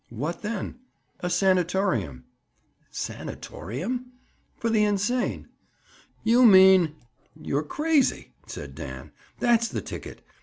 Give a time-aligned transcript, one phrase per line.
[0.09, 0.79] "What then?"
[1.19, 2.23] "A sanatorium."
[2.89, 4.07] "Sanatorium?"
[4.57, 5.47] "For the insane."
[6.23, 6.95] "You mean—?"
[7.39, 9.11] "You're crazy," said Dan.
[9.37, 10.23] "That's the ticket.